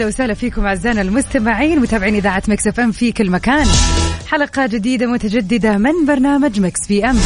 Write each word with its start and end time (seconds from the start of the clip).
ويا 0.00 0.06
هلا 0.06 0.14
وسهلا 0.14 0.34
فيكم 0.34 0.66
أعزائنا 0.66 1.00
المستمعين 1.00 1.80
متابعين 1.80 2.14
إذاعة 2.14 2.42
Mix 2.48 2.66
FM 2.66 2.92
في 2.92 3.12
كل 3.12 3.30
مكان. 3.30 3.66
حلقة 4.28 4.66
جديدة 4.66 5.06
متجددة 5.06 5.78
من 5.78 6.06
برنامج 6.06 6.60
Mix 6.60 6.86
PM. 6.86 7.18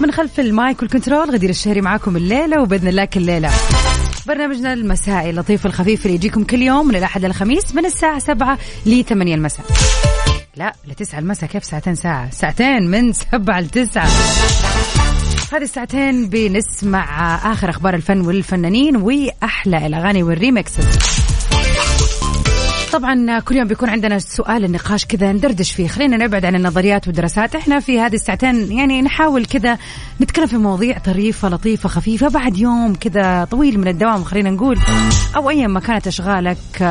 من 0.00 0.12
خلف 0.12 0.40
ال 0.40 0.51
mic 0.51 0.82
وال 0.82 0.93
control 0.93 1.30
غدير 1.30 1.50
الشهري 1.50 1.80
معاكم 1.80 2.16
الليلة 2.16 2.62
وبإذن 2.62 2.88
الله 2.88 3.04
كل 3.04 3.22
ليلة. 3.22 3.50
برنامجنا 4.26 4.72
المسائي 4.72 5.30
اللطيف 5.30 5.66
الخفيف 5.66 6.06
اللي 6.06 6.14
يجيكم 6.14 6.44
كل 6.44 6.62
يوم 6.62 6.88
من 6.88 6.96
الأحد 6.96 7.24
للخميس 7.24 7.74
من 7.74 7.86
الساعة 7.86 8.18
7 8.18 8.58
ل 8.86 9.04
8 9.04 9.34
المساء. 9.34 9.66
لا 10.56 10.72
لتسعة 10.88 11.18
المساء 11.18 11.50
كيف 11.50 11.64
ساعتين 11.64 11.94
ساعة؟ 11.94 12.30
ساعتين 12.30 12.90
من 12.90 13.12
سبعة 13.12 13.60
لتسعة 13.60 14.08
هذه 15.52 15.62
الساعتين 15.62 16.28
بنسمع 16.28 17.34
آخر 17.52 17.70
أخبار 17.70 17.94
الفن 17.94 18.20
والفنانين 18.20 18.96
وأحلى 18.96 19.86
الأغاني 19.86 20.22
وال 20.22 20.35
remixes. 20.35 20.86
طبعا 22.92 23.40
كل 23.40 23.56
يوم 23.56 23.68
بيكون 23.68 23.88
عندنا 23.88 24.18
سؤال 24.18 24.64
النقاش 24.64 25.04
كذا 25.04 25.32
ندردش 25.32 25.72
فيه. 25.72 25.88
خلينا 25.88 26.16
نبعد 26.16 26.44
عن 26.44 26.54
النظريات 26.54 27.06
والدراسات. 27.06 27.54
إحنا 27.54 27.80
في 27.80 28.00
هذه 28.00 28.14
الساعتين 28.14 28.72
يعني 28.72 29.02
نحاول 29.02 29.44
كذا 29.44 29.78
نتكلم 30.20 30.46
في 30.46 30.56
مواضيع 30.56 30.98
طريفة 30.98 31.48
لطيفة 31.48 31.88
خفيفة. 31.88 32.28
بعد 32.28 32.56
يوم 32.56 32.94
كذا 32.94 33.44
طويل 33.44 33.80
من 33.80 33.88
الدوام 33.88 34.24
خلينا 34.24 34.50
نقول. 34.50 34.78
أو 35.36 35.50
أيا 35.50 35.66
ما 35.66 35.80
كانت 35.80 36.06
أشغالك 36.06 36.82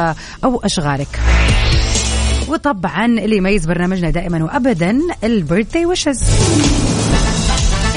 أو 0.44 0.62
أشغالك. 0.64 1.20
وطبعا 2.48 3.06
اللي 3.06 3.38
يميز 3.38 3.66
برنامجنا 3.66 4.10
دائما 4.10 4.44
وابدا 4.44 5.00
البيرثدي 5.24 5.86
ويشز. 5.86 6.24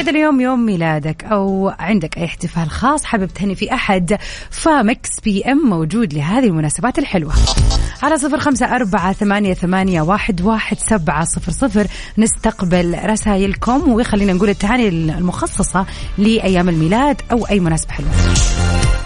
إذا 0.03 0.11
اليوم 0.11 0.41
يوم 0.41 0.67
ميلادك 0.67 1.25
أو 1.25 1.73
عندك 1.79 2.19
أي 2.19 2.25
احتفال 2.25 2.71
خاص 2.71 3.05
حابب 3.05 3.27
تهني 3.27 3.55
في 3.55 3.75
أحد. 3.75 4.19
فمكس 4.51 5.21
بي 5.25 5.45
أم 5.45 5.59
موجود 5.59 6.15
لهذه 6.15 6.47
المناسبات 6.47 6.99
الحلوة. 6.99 7.33
على 8.03 8.19
صفر 8.19 8.39
خمسة 8.39 8.77
أربعة 8.77 9.13
ثمانية, 9.13 9.55
ثمانية 9.55 10.03
واحد, 10.03 10.41
واحد 10.41 10.79
سبعة 10.79 11.25
صفر 11.25 11.53
صفر. 11.53 11.87
نستقبل 12.19 12.99
رسائلكم 13.05 13.93
وخلينا 13.93 14.33
نقول 14.33 14.49
التهاني 14.49 14.89
المخصصة 14.89 15.87
لأيام 16.19 16.69
الميلاد 16.69 17.23
أو 17.33 17.47
أي 17.47 17.61
مناسبة 17.61 17.93
حلوة. 17.93 18.11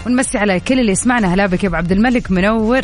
ونمسي 0.05 0.37
على 0.37 0.59
كل 0.59 0.79
اللي 0.79 0.91
يسمعنا. 0.91 1.33
هلا 1.33 1.45
بك 1.45 1.63
يا 1.63 1.69
أبو 1.69 1.75
عبد 1.75 1.91
الملك 1.91 2.31
منور. 2.31 2.81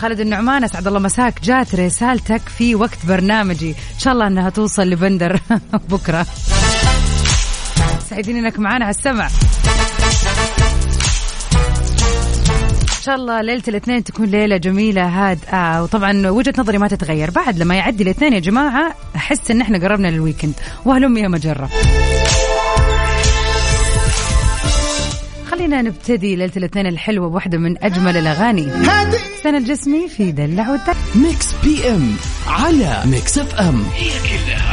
خالد 0.00 0.20
النعمان 0.20 0.64
أسعد 0.64 0.86
الله 0.86 0.98
مساك. 0.98 1.42
جات 1.42 1.74
رسالتك 1.74 2.40
في 2.40 2.74
وقت 2.74 3.06
برنامجي. 3.08 3.70
إن 3.70 3.98
شاء 3.98 4.12
الله 4.12 4.26
إنها 4.26 4.50
توصل 4.50 4.82
لبندر. 4.82 5.40
بكرة. 5.90 6.26
سعيدين 8.10 8.36
إنك 8.36 8.58
معانا 8.58 8.84
على 8.84 8.94
السمع. 8.94 9.26
إن 12.82 13.02
شاء 13.02 13.14
الله 13.14 13.40
ليلة 13.40 13.62
الاثنين 13.68 14.04
تكون 14.04 14.26
ليلة 14.26 14.56
جميلة 14.56 15.06
هادئة. 15.06 15.82
وطبعا 15.82 16.28
وجهة 16.30 16.54
نظري 16.58 16.78
ما 16.78 16.88
تتغير. 16.88 17.30
بعد 17.30 17.58
لما 17.58 17.74
يعدي 17.74 18.02
الاثنين 18.02 18.32
يا 18.32 18.40
جماعة 18.40 18.94
أحس 19.16 19.50
إن 19.50 19.60
إحنا 19.60 19.78
قربنا 19.78 20.08
لل 20.08 20.18
weekend 20.18 20.54
وهلم 20.84 21.16
جرا. 21.16 21.70
خلينا 25.60 25.82
نبتدي 25.82 26.36
ليلة 26.36 26.52
الاثنين 26.56 26.86
الحلوة 26.86 27.28
بواحده 27.28 27.58
من 27.58 27.84
أجمل 27.84 28.16
الأغاني. 28.16 28.68
حسين 29.42 29.58
الجسمي 29.58 30.08
في 30.08 30.32
دلع 30.32 30.70
والدلع 30.70 30.94
Mix 31.14 31.46
PM 31.64 32.16
على 32.46 33.02
Mix 33.04 33.38
FM 33.38 33.82
هي 33.94 34.10
كلها 34.10 34.69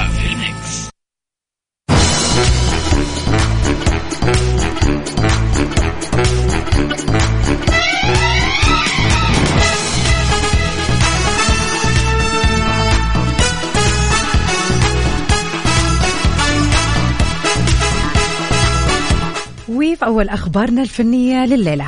أول 20.08 20.30
أخبارنا 20.30 20.82
الفنية 20.82 21.46
لليلة. 21.46 21.88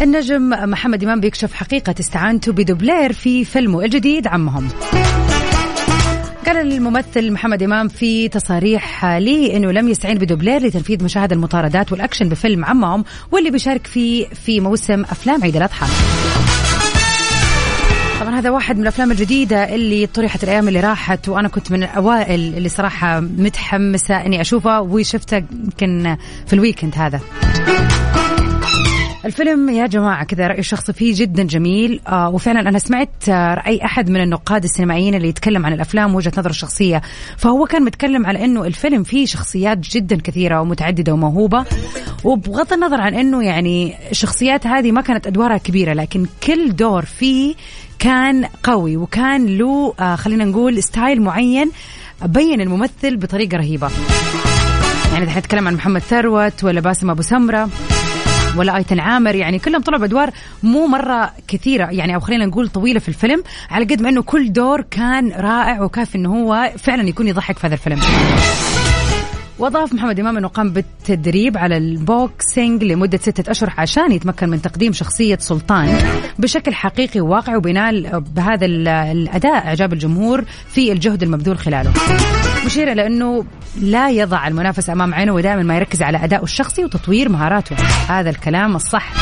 النجم 0.00 0.48
محمد 0.48 1.04
إمام 1.04 1.20
بيكشف 1.20 1.52
حقيقة 1.54 1.94
استعانته 2.00 2.52
بدوبلير 2.52 3.12
في 3.12 3.44
فيلمه 3.44 3.84
الجديد 3.84 4.26
عمهم. 4.26 4.68
قال 6.46 6.56
الممثل 6.56 7.32
محمد 7.32 7.62
إمام 7.62 7.88
في 7.88 8.28
تصاريح 8.28 9.04
لي 9.04 9.56
أنه 9.56 9.72
لم 9.72 9.88
يستعين 9.88 10.18
بدوبلير 10.18 10.62
لتنفيذ 10.62 11.04
مشاهد 11.04 11.32
المطاردات 11.32 11.92
والأكشن 11.92 12.28
بفيلم 12.28 12.64
عمهم 12.64 13.04
واللي 13.32 13.50
بيشارك 13.50 13.86
فيه 13.86 14.26
في 14.28 14.60
موسم 14.60 15.00
أفلام 15.00 15.42
عيد 15.42 15.56
الأضحى. 15.56 15.86
طبعا 18.20 18.38
هذا 18.38 18.50
واحد 18.50 18.76
من 18.76 18.82
الأفلام 18.82 19.10
الجديدة 19.10 19.74
اللي 19.74 20.06
طرحت 20.06 20.44
الأيام 20.44 20.68
اللي 20.68 20.80
راحت 20.80 21.28
وأنا 21.28 21.48
كنت 21.48 21.72
من 21.72 21.82
الأوائل 21.82 22.54
اللي 22.56 22.68
صراحة 22.68 23.20
متحمسة 23.20 24.26
إني 24.26 24.40
أشوفه 24.40 24.80
وشفته 24.80 25.36
يمكن 25.36 26.16
في 26.46 26.52
ال 26.52 26.57
weekend 26.57 26.94
هذا. 26.96 27.20
الفيلم 29.24 29.68
يا 29.68 29.86
جماعة 29.86 30.24
كذا 30.24 30.46
رأيي 30.46 30.58
الشخصي 30.58 30.92
فيه 30.92 31.12
جدا 31.16 31.42
جميل 31.42 32.00
آه 32.08 32.28
وفعلا 32.28 32.60
أنا 32.68 32.78
سمعت 32.78 33.28
آه 33.28 33.54
رأي 33.54 33.84
أحد 33.84 34.10
من 34.10 34.20
النقاد 34.20 34.64
السينمائيين 34.64 35.14
اللي 35.14 35.28
يتكلم 35.28 35.66
عن 35.66 35.72
الأفلام 35.72 36.14
وجهة 36.14 36.32
نظره 36.38 36.50
الشخصية. 36.50 37.02
فهو 37.36 37.64
كان 37.66 37.82
متكلم 37.84 38.26
على 38.26 38.44
أنه 38.44 38.64
الفيلم 38.64 39.02
فيه 39.02 39.26
شخصيات 39.26 39.78
جدا 39.78 40.16
كثيرة 40.16 40.60
ومتعددة 40.60 41.12
وموهوبة 41.12 41.64
وبغض 42.24 42.72
النظر 42.72 43.00
عن 43.00 43.14
أنه 43.14 43.44
يعني 43.44 43.94
الشخصيات 44.10 44.66
هذه 44.66 44.92
ما 44.92 45.00
كانت 45.00 45.26
أدوارها 45.26 45.58
كبيرة 45.58 45.92
لكن 45.92 46.26
كل 46.46 46.76
دور 46.76 47.04
فيه 47.04 47.54
كان 47.98 48.44
قوي 48.62 48.96
وكان 48.96 49.46
له 49.46 49.94
آه 50.00 50.16
خلينا 50.16 50.44
نقول 50.44 50.82
style 50.82 51.22
معين 51.22 51.70
بين 52.24 52.60
الممثل 52.60 53.16
بطريقة 53.16 53.56
رهيبة. 53.56 53.90
يعني 55.12 55.26
دحين 55.26 55.38
نتكلم 55.38 55.68
عن 55.68 55.74
محمد 55.74 56.00
ثروت 56.00 56.64
ولا 56.64 56.80
باسم 56.80 57.10
أبو 57.10 57.22
سمرة 57.22 57.68
ولا 58.56 58.76
آيتن 58.76 59.00
عامر 59.00 59.34
يعني 59.34 59.58
كلهم 59.58 59.82
طلعوا 59.82 60.00
بأدوار 60.00 60.30
مو 60.62 60.86
مرة 60.86 61.32
كثيرة 61.48 61.90
يعني 61.90 62.14
أو 62.14 62.20
خلينا 62.20 62.46
نقول 62.46 62.68
طويلة 62.68 63.00
في 63.00 63.08
الفيلم 63.08 63.42
على 63.70 63.84
قد 63.84 64.02
ما 64.02 64.08
إنه 64.08 64.22
كل 64.22 64.52
دور 64.52 64.80
كان 64.80 65.32
رائع 65.32 65.82
وكافي 65.82 66.18
إنه 66.18 66.34
هو 66.34 66.72
فعلا 66.78 67.08
يكون 67.08 67.28
يضحك 67.28 67.58
في 67.58 67.66
هذا 67.66 67.74
الفيلم. 67.74 68.00
واضاف 69.58 69.92
محمد 69.92 70.20
إمام 70.20 70.36
إنه 70.36 70.48
قام 70.48 70.70
بالتدريب 70.70 71.58
على 71.58 71.76
ال 71.76 71.91
boxing 71.91 72.84
لمدة 72.84 73.18
ستة 73.18 73.50
أشهر 73.50 73.74
عشان 73.78 74.12
يتمكن 74.12 74.48
من 74.48 74.62
تقديم 74.62 74.92
شخصية 74.92 75.38
سلطان 75.40 75.98
بشكل 76.38 76.74
حقيقي 76.74 77.20
وواقعي 77.20 77.56
وبينال 77.56 78.20
بهذا 78.20 78.66
الأداء 78.66 79.66
أعجاب 79.66 79.92
الجمهور 79.92 80.44
في 80.68 80.92
الجهد 80.92 81.22
المبذول 81.22 81.58
خلاله. 81.58 81.92
مشير 82.66 82.92
إلى 82.92 83.06
انه 83.06 83.44
لا 83.80 84.10
يضع 84.10 84.48
المنافس 84.48 84.90
أمام 84.90 85.14
عينه 85.14 85.32
ودائما 85.32 85.62
ما 85.62 85.76
يركز 85.76 86.02
على 86.02 86.24
ادائه 86.24 86.42
الشخصي 86.42 86.84
وتطوير 86.84 87.28
مهاراته. 87.28 87.76
هذا 88.08 88.30
الكلام 88.30 88.76
الصح. 88.76 89.12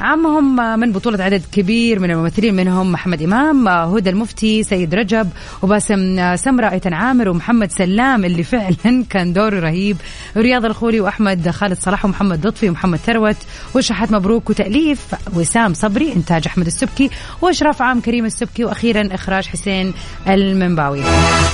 عمهم 0.00 0.80
من 0.80 0.92
بطولة 0.92 1.24
عدد 1.24 1.42
كبير 1.52 2.00
من 2.00 2.10
الممثلين 2.10 2.54
منهم 2.54 2.92
محمد 2.92 3.22
إمام 3.22 3.68
هدى 3.68 4.10
المفتي 4.10 4.62
سيد 4.62 4.94
رجب 4.94 5.28
وباسم 5.62 6.36
سمرة 6.36 6.70
أيتن 6.70 6.92
عامر 6.92 7.28
ومحمد 7.28 7.72
سلام 7.72 8.24
اللي 8.24 8.42
فعلا 8.42 9.04
كان 9.10 9.32
دوره 9.32 9.60
رهيب. 9.60 9.96
رياض 10.36 10.64
الخولي 10.64 11.00
وأحمد 11.00 11.50
خالد 11.50 11.78
صلاح 11.78 12.04
ومحمد 12.04 12.46
لطفي 12.46 12.68
ومحمد 12.68 12.98
ثروت 12.98 13.36
وشحات 13.74 14.12
مبروك 14.12 14.50
وتأليف 14.50 15.14
وسام 15.34 15.74
صبري 15.74 16.12
إنتاج 16.12 16.42
أحمد 16.46 16.66
السبكي 16.66 17.10
وإشراف 17.42 17.82
عام 17.82 18.00
كريم 18.00 18.24
السبكي 18.24 18.64
وأخيرا 18.64 19.08
إخراج 19.14 19.46
حسين 19.46 19.94
المنباوي. 20.28 21.02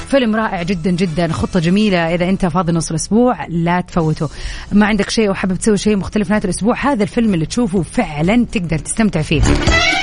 فيلم 0.08 0.36
رائع 0.36 0.62
جدا 0.62 0.90
جدا 0.90 1.32
خطة 1.32 1.60
جميلة. 1.60 2.14
إذا 2.14 2.28
أنت 2.28 2.46
فاضي 2.46 2.72
نص 2.72 2.90
الأسبوع 2.90 3.46
لا 3.48 3.80
تفوته. 3.80 4.28
ما 4.72 4.86
عندك 4.86 5.10
شيء 5.10 5.30
وحابب 5.30 5.56
تسوي 5.56 5.76
شيء 5.76 5.96
مختلف 5.96 6.30
نهاية 6.30 6.44
الأسبوع 6.44 6.92
هذا 6.92 7.02
الفيلم 7.02 7.34
اللي 7.34 7.46
تشوفه 7.46 7.82
فعلا 7.82 8.39
تقدر 8.44 8.78
تستمتع 8.78 9.22
فيه 9.22 9.42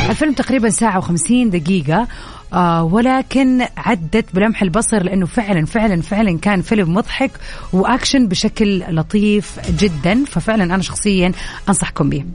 الفيلم 0.10 0.34
تقريبا 0.34 0.70
ساعة 0.70 0.98
وخمسين 0.98 1.50
دقيقة 1.50 2.08
آه 2.54 2.84
ولكن 2.84 3.66
عدت 3.78 4.36
بلمح 4.36 4.62
البصر 4.62 5.04
لأنه 5.04 5.26
فعلا 5.26 5.66
فعلا 5.66 6.02
فعلا 6.02 6.40
كان 6.40 6.62
فيلم 6.62 6.94
مضحك 6.94 7.32
وأكشن 7.74 8.28
بشكل 8.28 8.84
لطيف 8.96 9.60
جدا 9.80 10.24
ففعلا 10.26 10.64
أنا 10.64 10.82
شخصيا 10.82 11.32
أنصحكم 11.70 12.10
به 12.10 12.26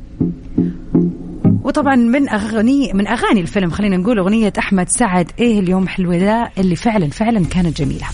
وطبعا 1.62 1.96
من 1.96 2.28
أغاني 2.28 2.92
من 2.94 3.08
أغاني 3.08 3.40
الفيلم 3.40 3.70
خلينا 3.70 3.96
نقول 3.96 4.18
أغنية 4.18 4.52
أحمد 4.58 4.88
سعد 4.88 5.30
إيه 5.38 5.60
اليوم 5.60 5.88
الحلو 5.88 6.16
ده 6.16 6.48
اللي 6.58 6.76
فعلا 6.76 7.10
فعلا 7.10 7.44
كانت 7.44 7.78
جميلة. 7.82 8.06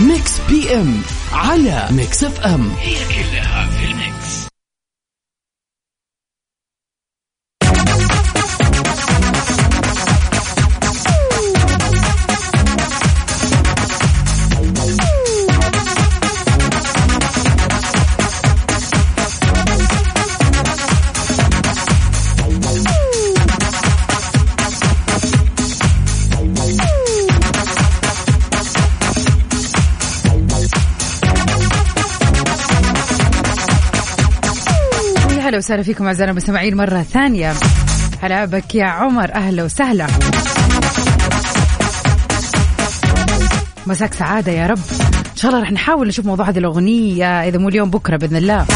Mix 0.00 0.40
PM 0.50 0.94
على 1.32 1.88
Mix 1.90 2.24
FM. 2.24 2.70
هي 2.80 2.94
كلها 2.94 3.51
وسهلا 35.62 35.82
فيكم 35.82 36.06
اعزائنا 36.06 36.32
المستمعين 36.32 36.76
مرة 36.76 37.02
ثانية. 37.02 37.54
هلا 38.22 38.44
بك 38.44 38.74
يا 38.74 38.84
عمر. 38.84 39.34
أهلا 39.34 39.64
وسهلا. 39.64 40.06
مساك 43.86 44.14
سعادة 44.14 44.52
يا 44.52 44.66
رب. 44.66 44.78
إن 45.30 45.36
شاء 45.36 45.50
الله 45.50 45.62
رح 45.62 45.72
نحاول 45.72 46.08
نشوف 46.08 46.26
موضوع 46.26 46.48
هذه 46.48 46.58
الأغنية 46.58 47.48
إذا 47.48 47.58
مو 47.58 47.68
اليوم 47.68 47.90
بكرة 47.90 48.16
بإذن 48.16 48.36
الله. 48.36 48.66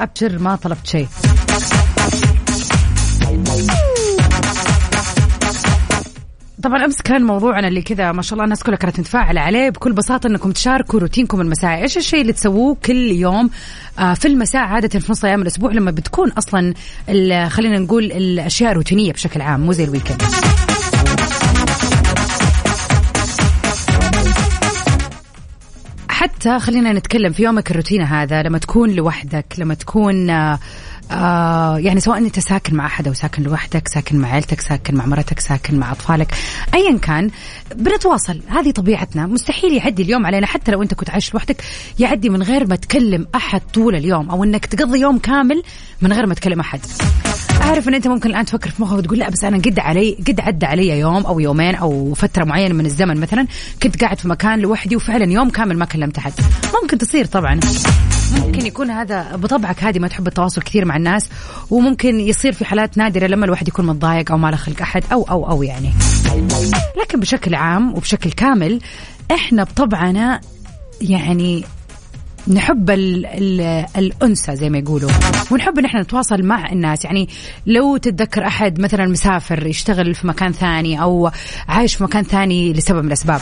أبشر 0.00 0.38
ما 0.38 0.56
طلبت 0.56 0.86
شيء. 0.86 1.08
طبعا 6.62 6.84
أمس 6.84 7.02
كان 7.02 7.22
موضوعنا 7.24 7.68
اللي 7.68 7.82
كذا 7.82 8.12
ما 8.12 8.22
شاء 8.22 8.32
الله 8.32 8.44
الناس 8.44 8.62
كلها 8.62 8.76
كانت 8.76 9.00
متفاعلة 9.00 9.40
عليه 9.40 9.70
بكل 9.70 9.92
بساطة 9.92 10.26
إنكم 10.26 10.52
تشاركوا 10.52 11.00
روتينكم 11.00 11.40
المسائي، 11.40 11.82
إيش 11.82 11.96
الشيء 11.96 12.20
اللي 12.20 12.32
تسووه 12.32 12.76
كل 12.84 13.10
يوم 13.10 13.50
آه 13.98 14.14
في 14.14 14.28
المساء 14.28 14.62
عادة 14.62 14.98
في 14.98 15.12
نص 15.12 15.24
أيام 15.24 15.42
الأسبوع 15.42 15.72
لما 15.72 15.90
بتكون 15.90 16.30
أصلا 16.30 16.74
خلينا 17.48 17.78
نقول 17.78 18.04
الأشياء 18.04 18.72
روتينية 18.72 19.12
بشكل 19.12 19.40
عام 19.40 19.60
مو 19.60 19.72
زي 19.72 19.84
الويكند. 19.84 20.22
حتى 26.08 26.58
خلينا 26.58 26.92
نتكلم 26.92 27.32
في 27.32 27.42
يومك 27.42 27.70
الروتين 27.70 28.02
هذا 28.02 28.42
لما 28.42 28.58
تكون 28.58 28.90
لوحدك 28.90 29.46
لما 29.58 29.74
تكون 29.74 30.30
آه 31.10 31.78
يعني 31.78 32.00
سواء 32.00 32.18
أنت 32.18 32.38
ساكن 32.38 32.74
مع 32.76 32.86
أحد 32.86 33.08
أو 33.08 33.14
ساكن 33.14 33.42
لوحدك 33.42 33.88
ساكن 33.88 34.18
مع 34.18 34.32
عيلتك 34.32 34.60
ساكن 34.60 34.94
مع 34.94 35.06
مرتك 35.06 35.40
ساكن 35.40 35.78
مع 35.78 35.92
أطفالك 35.92 36.34
ايا 36.74 36.98
كان 36.98 37.30
بنتواصل. 37.74 38.40
هذه 38.48 38.70
طبيعتنا. 38.70 39.26
مستحيل 39.26 39.72
يعدي 39.72 40.02
اليوم 40.02 40.26
علينا 40.26 40.46
حتى 40.46 40.70
لو 40.72 40.82
أنت 40.82 40.94
كنت 40.94 41.10
عايش 41.10 41.34
لوحدك 41.34 41.64
يعدي 41.98 42.28
من 42.28 42.42
غير 42.42 42.66
ما 42.66 42.76
تكلم 42.76 43.26
أحد 43.34 43.60
طول 43.74 43.94
اليوم 43.94 44.30
أو 44.30 44.44
إنك 44.44 44.66
تقضي 44.66 45.00
يوم 45.00 45.18
كامل 45.18 45.62
من 46.02 46.12
غير 46.12 46.26
ما 46.26 46.34
تكلم 46.34 46.60
أحد. 46.60 46.80
أعرف 47.62 47.88
إن 47.88 47.94
أنت 47.94 48.08
ممكن 48.08 48.30
الآن 48.30 48.44
تفكر 48.44 48.70
في 48.70 48.82
مخك 48.82 48.98
وتقول 48.98 49.18
لا 49.18 49.30
بس 49.30 49.44
أنا 49.44 49.56
قد 49.56 49.78
علي 49.78 50.16
قد 50.28 50.40
عدى 50.40 50.66
علي 50.66 50.98
يوم 50.98 51.26
أو 51.26 51.40
يومين 51.40 51.74
أو 51.74 52.14
فترة 52.14 52.44
معينة 52.44 52.74
من 52.74 52.86
الزمن 52.86 53.20
مثلا 53.20 53.46
كنت 53.82 54.00
قاعد 54.00 54.18
في 54.18 54.28
مكان 54.28 54.58
لوحدي 54.60 54.96
وفعلا 54.96 55.32
يوم 55.32 55.50
كامل 55.50 55.78
ما 55.78 55.84
كلمت 55.84 56.18
احد 56.18 56.32
ممكن 56.82 56.98
تصير 56.98 57.24
طبعا. 57.24 57.60
ممكن 58.38 58.66
يكون 58.66 58.90
هذا 58.90 59.36
بطبعك 59.36 59.84
هذه 59.84 59.98
ما 59.98 60.08
تحب 60.08 60.26
التواصل 60.26 60.62
كثير 60.62 60.84
مع 60.84 60.96
الناس 60.96 61.28
وممكن 61.70 62.20
يصير 62.20 62.52
في 62.52 62.64
حالات 62.64 62.98
نادرة 62.98 63.26
لما 63.26 63.44
الواحد 63.44 63.68
يكون 63.68 63.86
متضايق 63.86 64.32
أو 64.32 64.38
ما 64.38 64.50
له 64.50 64.56
خلق 64.56 64.80
أحد 64.82 65.04
أو 65.12 65.22
أو 65.22 65.50
أو 65.50 65.62
يعني. 65.62 65.90
لكن 67.02 67.20
بشكل 67.20 67.54
عام 67.54 67.94
وبشكل 67.94 68.32
كامل 68.32 68.80
إحنا 69.30 69.64
بطبعنا 69.64 70.40
يعني 71.00 71.64
نحب 72.48 72.90
ال 72.90 73.26
ال 73.26 73.86
الأنثى 73.96 74.56
زي 74.56 74.70
ما 74.70 74.78
يقولوا. 74.78 75.10
ونحب 75.50 75.78
ان 75.78 75.84
إحنا 75.84 76.02
نتواصل 76.02 76.42
مع 76.42 76.72
الناس. 76.72 77.04
يعني 77.04 77.28
لو 77.66 77.96
تتذكر 77.96 78.46
أحد 78.46 78.80
مثلا 78.80 79.06
مسافر 79.06 79.66
يشتغل 79.66 80.14
في 80.14 80.26
مكان 80.26 80.52
ثاني 80.52 81.02
أو 81.02 81.30
عايش 81.68 81.94
في 81.94 82.04
مكان 82.04 82.24
ثاني 82.24 82.72
لسبب 82.72 82.98
من 82.98 83.06
الأسباب. 83.06 83.40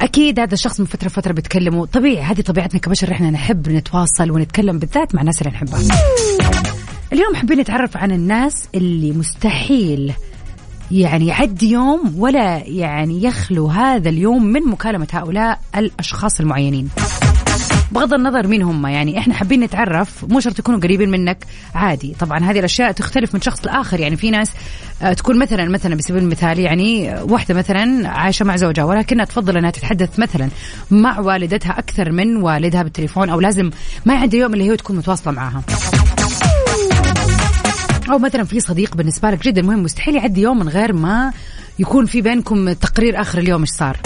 أكيد 0.00 0.40
هذا 0.40 0.54
الشخص 0.54 0.80
من 0.80 0.86
فترة 0.86 1.08
فترة 1.08 1.32
بتكلمه 1.32 1.86
طبيعي 1.86 2.22
هذه 2.22 2.40
طبيعتنا 2.40 2.80
كبشر. 2.80 3.12
إحنا 3.12 3.30
نحب 3.30 3.68
نتواصل 3.68 4.30
ونتكلم 4.30 4.78
بالذات 4.78 5.14
مع 5.14 5.20
الناس 5.20 5.42
اللي 5.42 5.52
نحبها. 5.52 5.80
اليوم 7.12 7.34
حابين 7.34 7.60
نتعرف 7.60 7.96
عن 7.96 8.12
الناس 8.12 8.64
اللي 8.74 9.12
مستحيل 9.12 10.12
يعني 10.90 11.26
يعدي 11.26 11.70
يوم 11.70 12.14
ولا 12.18 12.62
يعني 12.66 13.24
يخلو 13.24 13.66
هذا 13.66 14.08
اليوم 14.08 14.44
من 14.46 14.60
مكالمة 14.60 15.08
هؤلاء 15.12 15.60
الأشخاص 15.76 16.40
المعينين. 16.40 16.88
بغض 17.92 18.14
النظر 18.14 18.46
مين 18.46 18.62
هم 18.62 18.86
يعني 18.86 19.18
إحنا 19.18 19.34
حابين 19.34 19.60
نتعرف 19.60 20.24
مو 20.28 20.40
شرط 20.40 20.58
يكونوا 20.58 20.80
قريبين 20.80 21.10
منك 21.10 21.44
عادي. 21.74 22.14
طبعا 22.20 22.38
هذه 22.38 22.58
الأشياء 22.58 22.92
تختلف 22.92 23.34
من 23.34 23.40
شخص 23.40 23.66
لآخر. 23.66 24.00
يعني 24.00 24.16
في 24.16 24.30
ناس 24.30 24.50
آه، 25.02 25.12
تكون 25.12 25.38
مثلا 25.38 25.68
مثلا 25.68 25.94
بسبيل 25.94 26.22
المثال 26.22 26.58
يعني 26.58 27.14
واحدة 27.22 27.54
مثلا 27.54 28.08
عايشة 28.08 28.44
مع 28.44 28.56
زوجها 28.56 28.84
ولكنها 28.84 29.24
تفضل 29.24 29.56
إنها 29.56 29.70
تتحدث 29.70 30.18
مثلا 30.18 30.48
مع 30.90 31.20
والدتها 31.20 31.78
أكثر 31.78 32.12
من 32.12 32.36
والدها 32.36 32.82
بالتليفون 32.82 33.30
أو 33.30 33.40
لازم 33.40 33.70
ما 34.06 34.14
يعدي 34.14 34.36
يوم 34.38 34.54
اللي 34.54 34.70
هي 34.70 34.76
تكون 34.76 34.96
متواصلة 34.96 35.32
معها. 35.32 35.62
أو 38.10 38.18
مثلا 38.18 38.44
في 38.44 38.60
صديق 38.60 38.96
بالنسبة 38.96 39.30
لك 39.30 39.44
جدا 39.44 39.62
مهم 39.62 39.82
مستحيل 39.82 40.14
يعدي 40.14 40.40
يوم 40.40 40.58
من 40.58 40.68
غير 40.68 40.92
ما 40.92 41.32
يكون 41.78 42.06
في 42.06 42.20
بينكم 42.20 42.72
تقرير 42.72 43.20
آخر 43.20 43.38
اليوم 43.38 43.60
إيش 43.60 43.70
صار. 43.70 43.96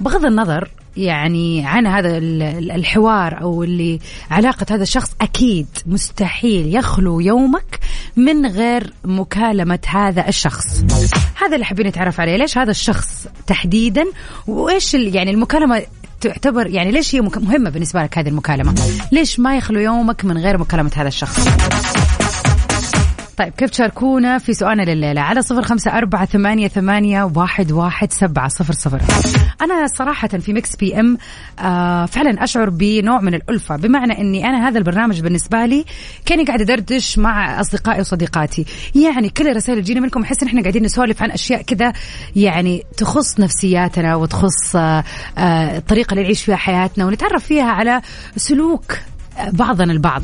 بغض 0.00 0.24
النظر 0.24 0.68
يعني 0.96 1.66
عن 1.66 1.86
هذا 1.86 2.18
الحوار 2.58 3.40
أو 3.40 3.62
اللي 3.62 3.98
علاقة 4.30 4.66
هذا 4.70 4.82
الشخص 4.82 5.14
أكيد 5.20 5.66
مستحيل 5.86 6.76
يخلو 6.76 7.20
يومك 7.20 7.78
من 8.16 8.46
غير 8.46 8.92
مكالمة 9.04 9.78
هذا 9.86 10.28
الشخص. 10.28 10.84
هذا 11.34 11.54
اللي 11.54 11.64
حابين 11.64 11.86
نتعرف 11.86 12.20
عليه. 12.20 12.36
ليش 12.36 12.58
هذا 12.58 12.70
الشخص 12.70 13.26
تحديدا؟ 13.46 14.04
وإيش 14.46 14.94
يعني 14.94 15.30
المكالمة 15.30 15.82
تعتبر 16.20 16.66
يعني 16.66 16.90
ليش 16.90 17.14
هي 17.14 17.20
مهمة 17.20 17.70
بالنسبة 17.70 18.02
لك 18.02 18.18
هذه 18.18 18.28
المكالمة؟ 18.28 18.74
ليش 19.12 19.40
ما 19.40 19.56
يخلو 19.56 19.80
يومك 19.80 20.24
من 20.24 20.38
غير 20.38 20.58
مكالمة 20.58 20.90
هذا 20.96 21.08
الشخص؟ 21.08 21.48
طيب 23.36 23.52
كيف 23.52 23.70
تشاركونا 23.70 24.38
في 24.38 24.54
سؤالنا 24.54 24.82
لليلة؟ 24.82 25.20
على 25.20 25.42
صفر 25.42 25.62
خمسة 25.62 25.90
أربعة 25.98 26.24
ثمانية, 26.24 26.68
ثمانية 26.68 27.30
واحد, 27.36 27.72
واحد 27.72 28.12
سبعة 28.12 28.48
صفر 28.48 28.72
صفر. 28.72 29.00
أنا 29.62 29.86
صراحة 29.86 30.28
في 30.28 30.52
Mix 30.52 30.76
PM 30.76 31.18
آه 31.58 32.06
فعلا 32.06 32.44
أشعر 32.44 32.70
بنوع 32.70 33.20
من 33.20 33.34
الألفة 33.34 33.76
بمعنى 33.76 34.20
أني 34.20 34.44
أنا 34.46 34.68
هذا 34.68 34.78
البرنامج 34.78 35.20
بالنسبة 35.20 35.66
لي 35.66 35.84
كأني 36.26 36.44
قاعدة 36.44 36.64
أدردش 36.64 37.18
مع 37.18 37.60
أصدقائي 37.60 38.00
وصديقاتي. 38.00 38.64
يعني 38.94 39.28
كل 39.28 39.48
الرسائل 39.48 39.72
اللي 39.78 39.84
تجينا 39.84 40.00
منكم 40.00 40.22
أحس 40.22 40.42
إن 40.42 40.48
إحنا 40.48 40.60
قاعدين 40.60 40.82
نسولف 40.82 41.22
عن 41.22 41.30
أشياء 41.30 41.62
كذا 41.62 41.92
يعني 42.36 42.82
تخص 42.96 43.40
نفسياتنا 43.40 44.14
وتخص 44.14 44.76
آه 44.76 45.04
آه 45.38 45.76
الطريقة 45.78 46.10
اللي 46.12 46.22
نعيش 46.22 46.44
فيها 46.44 46.56
حياتنا 46.56 47.06
ونتعرف 47.06 47.44
فيها 47.44 47.70
على 47.70 48.00
سلوك 48.36 48.96
بعضنا 49.52 49.92
البعض. 49.92 50.22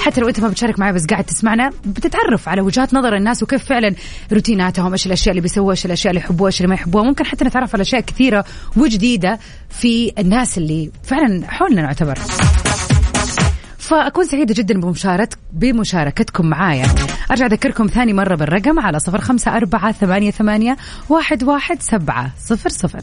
حتى 0.00 0.20
لو 0.20 0.28
أنت 0.28 0.40
ما 0.40 0.48
بتشارك 0.48 0.78
معي 0.78 0.92
بس 0.92 1.06
قاعد 1.06 1.24
تسمعنا 1.24 1.70
بتتعرف 1.84 2.48
على 2.48 2.60
وجهات 2.60 2.94
نظر 2.94 3.16
الناس 3.16 3.42
وكيف 3.42 3.64
فعلا 3.64 3.94
روتيناتهم 4.32 4.92
إيش 4.92 5.06
الأشياء 5.06 5.30
اللي 5.30 5.40
بيسووها 5.40 5.70
إيش 5.70 5.86
الأشياء 5.86 6.10
اللي 6.10 6.24
يحبوها 6.24 6.46
إيش 6.46 6.60
اللي 6.60 6.68
ما 6.68 6.74
يحبوها 6.74 7.04
ممكن 7.04 7.26
حتى 7.26 7.44
نتعرف 7.44 7.74
على 7.74 7.82
أشياء 7.82 8.00
كثيرة 8.00 8.44
وجديدة 8.76 9.38
في 9.70 10.12
الناس 10.18 10.58
اللي 10.58 10.90
فعلا 11.02 11.50
حولنا 11.50 11.82
نعتبر. 11.82 12.18
فأكون 13.78 14.24
سعيدة 14.24 14.54
جدا 14.54 14.80
بمشاركت 14.80 15.38
بمشاركتكم 15.52 16.46
معايا. 16.46 16.86
أرجع 17.30 17.46
أذكركم 17.46 17.86
ثاني 17.86 18.12
مرة 18.12 18.34
بالرقم 18.34 18.78
على 18.80 18.98
صفر 18.98 19.20
خمسة 19.20 19.56
أربعة 19.56 19.92
ثمانية 19.92 20.30
ثمانية 20.30 20.76
واحد 21.08 21.44
واحد 21.44 21.82
سبعة 21.82 22.30
صفر 22.38 22.68
صفر. 22.68 23.02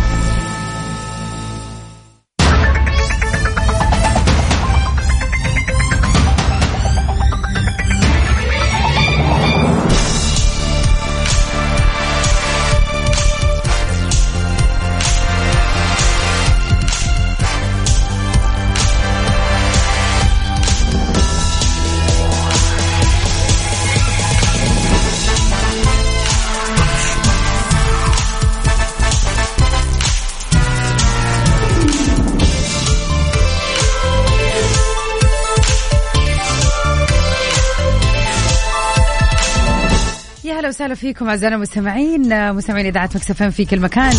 وسهلا 40.81 40.95
فيكم 40.95 41.29
أعزائنا 41.29 41.55
المستمعين 41.55 42.53
مستمعين 42.53 42.85
إذاعة 42.85 43.09
Mix 43.15 43.35
FM 43.35 43.49
في 43.49 43.65
كل 43.65 43.79
مكان 43.79 44.13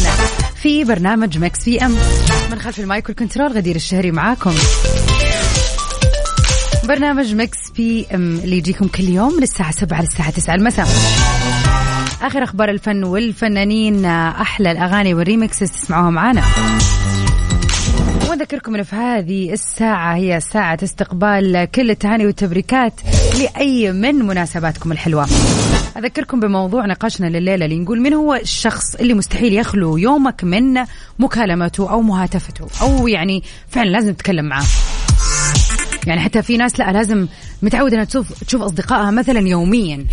في 0.55 0.85
برنامج 0.85 1.39
Mix 1.39 1.65
PM. 1.65 1.97
من 2.51 2.59
خلف 2.59 2.81
ال 2.81 2.88
mic 2.88 3.09
وال 3.09 3.18
control 3.18 3.53
غدير 3.53 3.77
الشهري 3.77 4.11
معاكم. 4.11 4.55
برنامج 6.89 7.35
Mix 7.35 7.59
PM 7.77 8.37
اللي 8.37 8.57
يجيكم 8.57 8.89
كل 8.89 9.05
يوم 9.05 9.37
من 9.37 9.43
الساعة 9.43 9.71
7 9.71 10.01
للساعة 10.01 10.31
9 10.31 10.55
المساء. 10.55 10.87
آخر 12.23 12.43
أخبار 12.43 12.69
الفن 12.69 13.05
والفنانين 13.05 14.05
أحلى 14.05 14.71
الأغاني 14.71 15.15
وال 15.15 15.27
remixes 15.27 15.71
تسمعوها 15.71 16.11
معانا. 16.11 16.43
ونذكركم 18.31 18.75
إنه 18.75 18.83
في 18.83 18.97
هذه 18.97 19.53
الساعة 19.53 20.15
هي 20.15 20.41
ساعة 20.41 20.79
استقبال 20.83 21.69
كل 21.75 21.91
التهاني 21.91 22.27
والتبريكات 22.27 22.93
لأي 23.39 23.93
من 23.93 24.15
مناسباتكم 24.15 24.93
الحلوة. 24.93 25.27
أذكركم 25.97 26.41
بموضوع 26.41 26.87
نقاشنا 26.87 27.27
لليلة 27.27 27.65
اللي 27.65 27.79
نقول 27.79 28.01
من 28.01 28.15
هو 28.15 28.35
الشخص 28.35 28.95
اللي 28.95 29.15
مستحيل 29.15 29.53
يخلو 29.53 29.97
يومك 29.97 30.45
من 30.45 30.85
مكالمته 31.19 31.91
أو 31.91 32.03
مهاتفته؟ 32.03 32.67
أو 32.83 33.09
يعني 33.09 33.43
فعلا 33.69 33.91
لازم 33.91 34.13
تتكلم 34.13 34.45
معاه. 34.45 34.65
يعني 36.07 36.21
حتى 36.21 36.43
في 36.43 36.57
ناس 36.57 36.81
لا 36.81 36.93
لازم 36.93 37.27
متعودة 37.63 37.95
إنها 37.95 38.05
تشوف 38.05 38.45
تشوف 38.45 38.63
أصدقائها 38.63 39.11
مثلا 39.11 39.41
يوميا. 39.41 40.07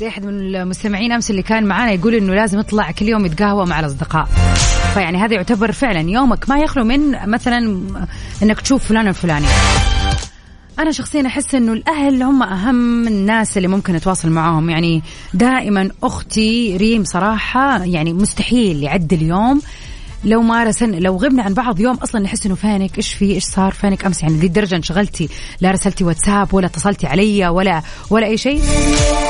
زي 0.00 0.08
أحد 0.08 0.24
من 0.24 0.56
المستمعين 0.56 1.12
أمس 1.12 1.30
اللي 1.30 1.42
كان 1.42 1.64
معانا 1.64 1.92
يقول 1.92 2.14
إنه 2.14 2.34
لازم 2.34 2.58
يطلع 2.58 2.90
كل 2.90 3.08
يوم 3.08 3.26
يتقهوى 3.26 3.66
مع 3.66 3.80
الأصدقاء. 3.80 4.28
فيعني 4.94 5.18
هذا 5.18 5.34
يعتبر 5.34 5.72
فعلا 5.72 6.00
يومك 6.10 6.48
ما 6.48 6.58
يخلو 6.58 6.84
من 6.84 7.28
مثلا 7.30 7.80
إنك 8.42 8.60
تشوف 8.60 8.84
فلان 8.88 9.08
الفلاني 9.08 9.46
أنا 10.78 10.92
شخصيا 10.92 11.26
أحس 11.26 11.54
إنه 11.54 11.72
الأهل 11.72 12.22
هم 12.22 12.42
أهم 12.42 13.08
الناس 13.08 13.56
اللي 13.56 13.68
ممكن 13.68 13.94
اتواصل 13.94 14.30
معاهم. 14.30 14.70
يعني 14.70 15.02
دائما 15.34 15.90
أختي 16.02 16.76
ريم 16.76 17.04
صراحة 17.04 17.84
يعني 17.84 18.12
مستحيل 18.12 18.82
يعدي 18.82 19.14
اليوم 19.14 19.62
لو 20.26 20.42
ما 20.42 20.64
رسلنا 20.64 20.96
لو 20.96 21.16
غبنا 21.16 21.42
عن 21.42 21.54
بعض 21.54 21.80
يوم 21.80 21.96
أصلا 21.96 22.20
نحس 22.20 22.46
إنه 22.46 22.54
فينك؟ 22.54 22.96
إيش 22.96 23.14
في؟ 23.14 23.34
إيش 23.34 23.44
صار 23.44 23.72
فينك؟ 23.72 24.04
أمس 24.04 24.22
يعني 24.22 24.34
لدي 24.34 24.46
الدرجة 24.46 24.76
انشغلتي 24.76 25.28
لا 25.60 25.70
رسلتي 25.70 26.04
واتساب 26.04 26.54
ولا 26.54 26.66
اتصلتي 26.66 27.06
علي 27.06 27.48
ولا 27.48 27.82
ولا 28.10 28.26
أي 28.26 28.36
شيء. 28.36 28.62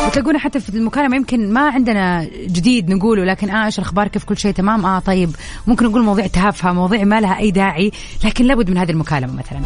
وتلاقونا 0.07 0.38
حتى 0.38 0.61
في 0.61 0.69
المكالمة 0.69 1.17
يمكن 1.17 1.53
ما 1.53 1.61
عندنا 1.61 2.29
جديد 2.47 2.91
نقوله 2.91 3.25
لكن 3.25 3.50
آه 3.50 3.67
إيش 3.67 3.79
الأخبار؟ 3.79 4.09
كيف 4.09 4.25
كل 4.25 4.37
شيء؟ 4.38 4.53
تمام؟ 4.53 4.87
آه 4.87 4.99
طيب. 4.99 5.31
ممكن 5.67 5.87
نقول 5.87 6.03
مواضيع 6.03 6.26
تافهه 6.26 6.73
مواضيع 6.73 7.05
ما 7.05 7.21
لها 7.21 7.38
أي 7.38 7.50
داعي 7.50 7.93
لكن 8.25 8.45
لابد 8.45 8.71
من 8.71 8.79
هذه 8.79 8.91
المكالمة 8.91 9.33
مثلا. 9.33 9.61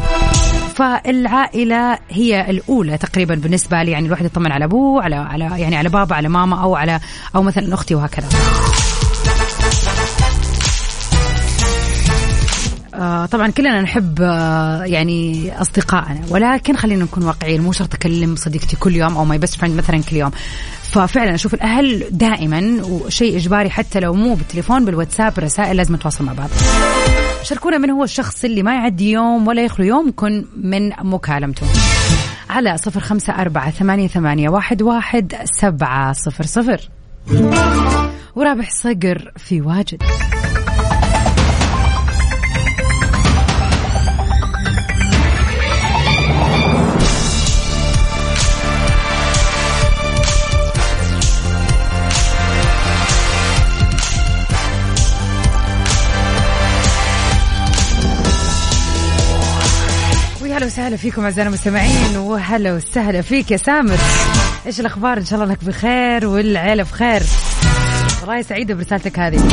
فالعائلة 0.75 1.97
هي 2.09 2.49
الأولى 2.49 2.97
تقريبا 2.97 3.35
بالنسبة 3.35 3.83
لي 3.83 3.91
يعني 3.91 4.05
الواحد 4.05 4.25
يطمن 4.25 4.51
على 4.51 4.65
أبوه 4.65 5.03
على 5.03 5.15
على 5.15 5.43
يعني 5.43 5.75
على 5.75 5.89
بابا 5.89 6.15
على 6.15 6.29
ماما 6.29 6.63
أو 6.63 6.75
على 6.75 6.99
أو 7.35 7.43
مثلا 7.43 7.73
أختي 7.73 7.95
وهكذا. 7.95 8.27
طبعا 13.31 13.47
كلنا 13.47 13.81
نحب 13.81 14.21
آه 14.21 14.83
يعني 14.83 15.51
أصدقائنا 15.61 16.21
ولكن 16.29 16.75
خلينا 16.75 17.03
نكون 17.03 17.23
واقعيين 17.23 17.61
مو 17.61 17.71
شرط 17.71 17.93
أكلم 17.93 18.35
صديقتي 18.35 18.75
كل 18.75 18.95
يوم 18.95 19.17
أو 19.17 19.25
my 19.25 19.37
best 19.37 19.55
friend 19.55 19.77
مثلا 19.77 20.01
كل 20.09 20.15
يوم. 20.15 20.31
ففعلا 20.83 21.35
أشوف 21.35 21.53
الأهل 21.53 22.05
دائما 22.11 22.83
وشيء 22.83 23.37
إجباري 23.37 23.69
حتى 23.69 23.99
لو 23.99 24.13
مو 24.13 24.33
بالتليفون 24.33 24.85
بالواتساب 24.85 25.37
الرسائل 25.37 25.77
لازم 25.77 25.95
نتواصل 25.95 26.23
مع 26.23 26.33
بعض. 26.33 26.49
شاركونا 27.43 27.77
من 27.77 27.89
هو 27.89 28.03
الشخص 28.03 28.43
اللي 28.43 28.63
ما 28.63 28.73
يعدي 28.73 29.11
يوم 29.11 29.47
ولا 29.47 29.65
يخلو 29.65 29.85
يوم 29.85 30.07
يكون 30.07 30.45
من 30.57 30.89
مكالمته. 30.89 31.67
على 32.49 32.77
صفر 32.77 32.99
خمسة 32.99 33.33
أربعة 33.33 33.71
ثمانية, 33.71 34.07
ثمانية 34.07 34.49
واحد, 34.49 34.81
واحد 34.81 35.35
سبعة 35.61 36.13
صفر 36.13 36.45
صفر. 36.45 36.89
ورابح 38.35 38.69
صقر 38.71 39.31
في 39.37 39.61
واجد. 39.61 40.03
وسهلا 60.81 60.97
فيكم 60.97 61.23
اعزائنا 61.23 61.49
المستمعين 61.49 62.17
وهلا 62.17 62.73
وسهلا 62.73 63.21
فيك 63.21 63.51
يا 63.51 63.57
سامر. 63.57 63.97
إيش 64.65 64.79
الأخبار؟ 64.79 65.17
إن 65.17 65.25
شاء 65.25 65.39
الله 65.39 65.51
إنك 65.51 65.63
بخير 65.63 66.27
والعيله 66.27 66.83
بخير. 66.83 67.23
والله 68.21 68.41
سعيده 68.41 68.73
برسالتك 68.73 69.19
هذه. 69.19 69.47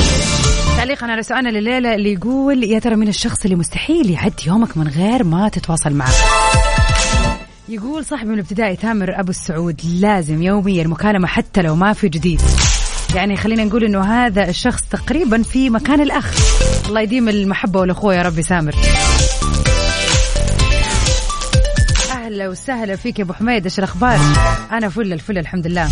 تعليقا 0.77 1.07
على 1.07 1.23
سؤالنا 1.23 1.49
لليلة 1.49 1.95
اللي 1.95 2.13
يقول 2.13 2.65
يا 2.65 2.79
ترى 2.79 2.97
من 2.97 3.09
الشخص 3.09 3.45
اللي 3.45 3.57
مستحيل 3.57 4.11
يعدي 4.11 4.43
يومك 4.47 4.77
من 4.77 4.89
غير 4.89 5.25
ما 5.25 5.49
تتواصل 5.49 5.93
معه؟ 5.93 6.13
يقول 7.69 8.05
صاحبي 8.05 8.29
من 8.29 8.35
الابتدائي 8.35 8.77
تامر 8.77 9.21
أبو 9.21 9.31
السعود 9.31 9.81
لازم 9.85 10.43
يوميا 10.43 10.87
مكالمة 10.87 11.27
حتى 11.27 11.63
لو 11.63 11.77
ما 11.77 11.93
في 11.93 12.09
جديد. 12.09 12.41
يعني 13.15 13.37
خلينا 13.37 13.65
نقول 13.65 13.85
إنه 13.85 14.01
هذا 14.05 14.49
الشخص 14.49 14.83
تقريبا 14.91 15.43
في 15.43 15.71
مكان 15.71 16.01
الأخ. 16.01 16.35
الله 16.89 17.01
يديم 17.01 17.29
المحبة 17.29 17.81
والأخوة 17.81 18.15
يا 18.15 18.23
ربي 18.23 18.43
سامر. 18.43 18.75
أهلا 22.39 22.49
وسهلا 22.49 22.97
فيك 22.97 23.19
يا 23.19 23.25
أبو 23.25 23.33
حميد 23.33 23.65
إيش 23.65 23.79
الأخبار؟ 23.79 24.19
أنا 24.73 24.89
فل 24.89 25.13
الفل 25.13 25.39
الحمد 25.39 25.67
لله. 25.67 25.89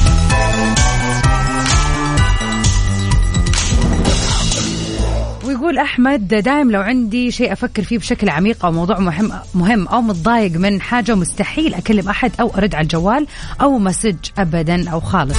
ويقول 5.45 5.79
أحمد 5.79 6.29
دايم 6.29 6.71
لو 6.71 6.81
عندي 6.81 7.31
شيء 7.31 7.53
أفكر 7.53 7.83
فيه 7.83 7.99
بشكل 7.99 8.29
عميق 8.29 8.65
أو 8.65 8.73
موضوع 8.73 8.99
مهم 8.99 9.33
مهم 9.55 9.89
أو 9.89 10.01
متضايق 10.01 10.53
من 10.53 10.81
حاجة 10.81 11.15
مستحيل 11.15 11.75
أكلم 11.75 12.09
أحد 12.09 12.33
أو 12.41 12.55
أرد 12.57 12.75
على 12.75 12.83
الجوال 12.83 13.27
أو 13.61 13.79
مسج 13.79 14.17
ابدا 14.39 14.91
أو 14.91 15.01
خالص 15.01 15.39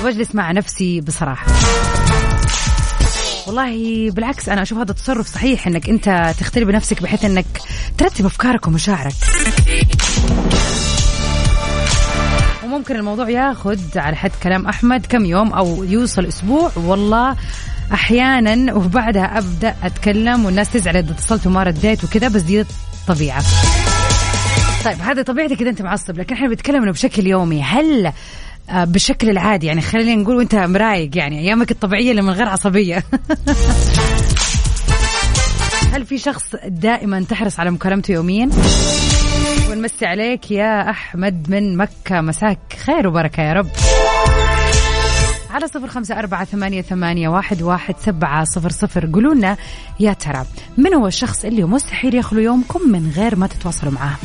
وبجلس 0.00 0.34
مع 0.34 0.52
نفسي 0.52 1.00
بصراحة 1.00 1.46
والله 3.46 4.10
بالعكس 4.10 4.48
أنا 4.48 4.62
أشوف 4.62 4.78
هذا 4.78 4.90
التصرف 4.90 5.26
صحيح 5.26 5.66
إنك 5.66 5.88
أنت 5.88 6.34
تختلي 6.40 6.64
بنفسك 6.64 7.02
بحيث 7.02 7.24
إنك 7.24 7.46
ترتب 7.98 8.26
أفكارك 8.26 8.66
ومشاعرك 8.66 9.14
وممكن 12.72 12.96
الموضوع 12.96 13.30
ياخذ 13.30 13.78
على 13.96 14.16
حد 14.16 14.30
كلام 14.42 14.66
أحمد 14.66 15.06
كم 15.06 15.24
يوم 15.24 15.52
أو 15.52 15.84
يوصل 15.84 16.26
أسبوع. 16.26 16.70
والله 16.76 17.36
أحيانا 17.92 18.74
وبعدها 18.74 19.38
أبدأ 19.38 19.74
أتكلم 19.82 20.44
والناس 20.44 20.72
تزعل 20.72 20.96
إذا 20.96 21.10
اتصلت 21.10 21.46
وما 21.46 21.62
رديت 21.62 22.04
وكذا 22.04 22.28
بس 22.28 22.42
دي 22.42 22.64
طبيعه 23.08 23.42
طيب 24.84 25.00
هذا 25.00 25.22
طبيعتك 25.22 25.60
إذا 25.60 25.70
أنت 25.70 25.82
معصب 25.82 26.18
لكن 26.18 26.34
إحنا 26.34 26.48
بنتكلم 26.48 26.82
إنه 26.82 26.92
بشكل 26.92 27.26
يومي. 27.26 27.62
هل 27.62 28.12
آه، 28.70 28.84
بالشكل 28.84 29.30
العادي 29.30 29.66
يعني 29.66 29.80
خلينا 29.80 30.22
نقول 30.22 30.36
وأنت 30.36 30.54
مرايق 30.54 31.16
يعني 31.16 31.38
أيامك 31.38 31.70
الطبيعية 31.70 32.10
اللي 32.10 32.22
من 32.22 32.30
غير 32.30 32.48
عصبية. 32.48 33.04
هل 35.92 36.06
في 36.06 36.18
شخص 36.18 36.44
دائما 36.66 37.24
تحرص 37.28 37.60
على 37.60 37.70
مكالمته 37.70 38.12
يوميا؟ 38.12 38.50
ونمسي 39.72 40.06
عليك 40.06 40.50
يا 40.50 40.90
أحمد 40.90 41.50
من 41.50 41.76
مكة. 41.76 42.20
مساك 42.20 42.58
خير 42.86 43.08
وبركة 43.08 43.42
يا 43.42 43.52
رب. 43.52 43.66
على 45.50 45.66
صفر 45.66 45.88
خمسة 45.88 46.18
أربعة 46.18 46.44
ثمانية, 46.44 46.82
ثمانية 46.82 47.28
واحد, 47.28 47.62
واحد 47.62 47.94
سبعة 47.98 48.44
صفر 48.44 48.70
صفر. 48.70 49.10
قولوا 49.12 49.34
لنا 49.34 49.56
يا 50.00 50.12
ترى 50.12 50.44
من 50.76 50.94
هو 50.94 51.06
الشخص 51.06 51.44
اللي 51.44 51.64
مستحيل 51.64 52.14
يخلو 52.14 52.40
يومكم 52.40 52.80
من 52.88 53.12
غير 53.16 53.36
ما 53.36 53.46
تتواصلوا 53.46 53.92
معاه؟ 53.92 54.16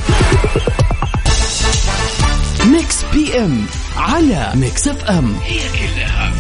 ميكس 2.66 3.06
PM 3.14 3.66
على 3.98 4.52
ميكس 4.56 4.88
FM 4.88 5.36
هي 5.44 5.60
كلها 5.60 6.32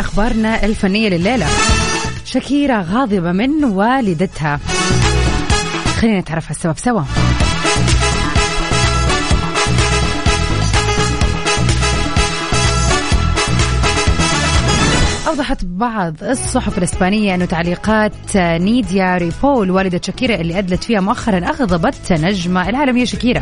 ومن 0.00 0.08
أخبارنا 0.08 0.64
الفنية 0.64 1.08
لليلة. 1.08 1.46
شكيرة 2.24 2.80
غاضبة 2.82 3.32
من 3.32 3.64
والدتها. 3.64 4.60
خلينا 6.00 6.20
نتعرف 6.20 6.44
على 6.44 6.56
السبب. 6.56 6.78
سوا. 6.78 7.02
أوضحت 15.30 15.64
بعض 15.64 16.14
الصحف 16.22 16.78
الإسبانية 16.78 17.34
أن 17.34 17.48
تعليقات 17.48 18.36
نيديا 18.36 19.16
ريبول 19.16 19.70
والدة 19.70 20.00
شاكيرا 20.04 20.34
اللي 20.34 20.58
أدلت 20.58 20.84
فيها 20.84 21.00
مؤخرا 21.00 21.38
أغضبت 21.38 22.12
نجمة 22.12 22.68
العالمية 22.68 23.04
شاكيرا. 23.04 23.40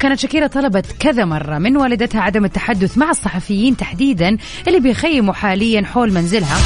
كانت 0.00 0.18
شاكيرا 0.18 0.46
طلبت 0.46 0.86
كذا 0.98 1.24
مرة 1.24 1.58
من 1.58 1.76
والدتها 1.76 2.20
عدم 2.20 2.44
التحدث 2.44 2.98
مع 2.98 3.10
الصحفيين 3.10 3.76
تحديدا 3.76 4.36
اللي 4.68 4.80
بيخيموا 4.80 5.34
حاليا 5.34 5.82
حول 5.82 6.12
منزلها 6.12 6.56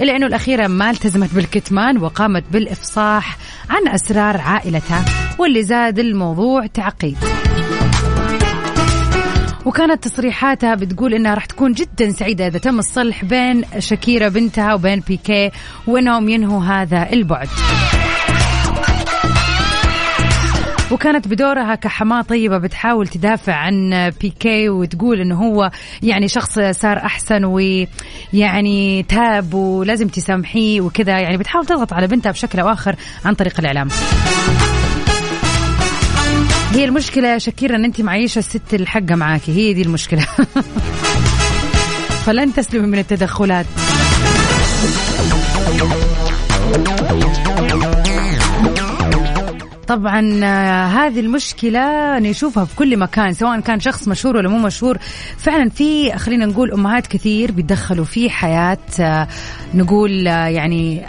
إلا 0.00 0.16
أنه 0.16 0.26
الأخيرة 0.26 0.66
ما 0.66 0.90
التزمت 0.90 1.34
بالكتمان 1.34 1.98
وقامت 1.98 2.44
بالإفصاح 2.52 3.38
عن 3.70 3.88
أسرار 3.88 4.36
عائلتها 4.36 5.04
واللي 5.38 5.62
زاد 5.62 5.98
الموضوع 5.98 6.66
تعقيد. 6.66 7.18
وكانت 9.66 10.04
تصريحاتها 10.04 10.74
بتقول 10.74 11.14
إنها 11.14 11.34
راح 11.34 11.44
تكون 11.44 11.72
جدا 11.72 12.10
سعيدة 12.10 12.46
إذا 12.46 12.58
تم 12.58 12.78
الصلح 12.78 13.24
بين 13.24 13.64
شاكيرا 13.78 14.28
بنتها 14.28 14.74
وبين 14.74 15.00
بيكي 15.00 15.50
وإنهم 15.86 16.28
ينهوا 16.28 16.64
هذا 16.64 17.12
البعد. 17.12 17.48
وكانت 20.90 21.28
بدورها 21.28 21.74
كحماة 21.74 22.22
طيبة 22.22 22.58
بتحاول 22.58 23.06
تدافع 23.08 23.54
عن 23.54 24.10
بيكي 24.20 24.68
وتقول 24.68 25.20
إنه 25.20 25.34
هو 25.34 25.70
يعني 26.02 26.28
شخص 26.28 26.58
صار 26.58 26.98
أحسن 26.98 27.44
ويعني 27.44 29.02
تاب 29.02 29.54
ولازم 29.54 30.08
تسامحيه 30.08 30.80
وكذا 30.80 31.18
يعني 31.20 31.36
بتحاول 31.36 31.66
تضغط 31.66 31.92
على 31.92 32.06
بنتها 32.06 32.32
بشكل 32.32 32.60
أو 32.60 32.68
آخر 32.68 32.96
عن 33.24 33.34
طريق 33.34 33.60
الإعلام. 33.60 33.88
هي 36.74 36.84
المشكلة 36.84 37.28
يا 37.28 37.38
شكيرة 37.38 37.76
إن 37.76 37.84
أنت 37.84 38.00
معيشة 38.00 38.38
الست 38.38 38.74
الحقة 38.74 39.14
معاكي. 39.14 39.52
هي 39.52 39.72
دي 39.72 39.82
المشكلة. 39.82 40.26
فلن 42.26 42.54
تسلمي 42.54 42.86
من 42.86 42.98
التدخلات. 42.98 43.66
طبعا 49.86 50.40
آه، 50.44 50.86
هذه 50.86 51.20
المشكلة 51.20 52.18
نشوفها 52.18 52.64
في 52.64 52.76
كل 52.76 52.96
مكان 52.96 53.34
سواء 53.34 53.60
كان 53.60 53.80
شخص 53.80 54.08
مشهور 54.08 54.36
ولا 54.36 54.48
مو 54.48 54.58
مشهور. 54.58 54.98
فعلا 55.36 55.70
في 55.70 56.18
خلينا 56.18 56.46
نقول 56.46 56.72
أمهات 56.72 57.06
كثير 57.06 57.52
بيتدخلوا 57.52 58.04
في 58.04 58.30
حياة 58.30 58.78
آه، 59.00 59.28
نقول 59.74 60.28
آه، 60.28 60.46
يعني 60.46 61.02